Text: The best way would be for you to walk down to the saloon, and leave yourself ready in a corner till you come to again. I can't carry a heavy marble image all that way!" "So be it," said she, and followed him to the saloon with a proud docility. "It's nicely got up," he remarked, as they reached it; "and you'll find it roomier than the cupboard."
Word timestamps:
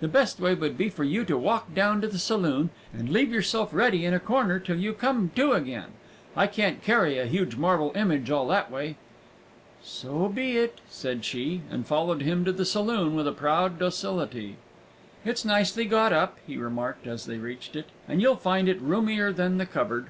The 0.00 0.08
best 0.08 0.38
way 0.40 0.54
would 0.54 0.76
be 0.76 0.90
for 0.90 1.04
you 1.04 1.24
to 1.24 1.38
walk 1.38 1.74
down 1.74 2.02
to 2.02 2.06
the 2.06 2.18
saloon, 2.18 2.68
and 2.92 3.08
leave 3.08 3.32
yourself 3.32 3.72
ready 3.72 4.04
in 4.04 4.12
a 4.12 4.20
corner 4.20 4.58
till 4.58 4.76
you 4.76 4.92
come 4.92 5.30
to 5.36 5.54
again. 5.54 5.92
I 6.36 6.48
can't 6.48 6.82
carry 6.84 7.16
a 7.18 7.24
heavy 7.24 7.56
marble 7.56 7.90
image 7.94 8.30
all 8.30 8.46
that 8.48 8.70
way!" 8.70 8.96
"So 9.82 10.28
be 10.28 10.58
it," 10.58 10.82
said 10.90 11.24
she, 11.24 11.62
and 11.70 11.86
followed 11.86 12.20
him 12.20 12.44
to 12.44 12.52
the 12.52 12.66
saloon 12.66 13.14
with 13.14 13.26
a 13.26 13.32
proud 13.32 13.78
docility. 13.78 14.56
"It's 15.24 15.46
nicely 15.46 15.86
got 15.86 16.12
up," 16.12 16.36
he 16.46 16.58
remarked, 16.58 17.06
as 17.06 17.24
they 17.24 17.38
reached 17.38 17.74
it; 17.74 17.86
"and 18.06 18.20
you'll 18.20 18.36
find 18.36 18.68
it 18.68 18.82
roomier 18.82 19.32
than 19.32 19.56
the 19.56 19.64
cupboard." 19.64 20.08